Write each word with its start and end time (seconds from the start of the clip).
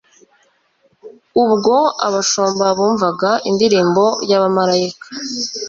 ubwo 1.43 1.75
abashumba 2.07 2.65
bumvaga 2.77 3.31
indirimbo 3.49 4.05
y'abamarayika. 4.29 5.07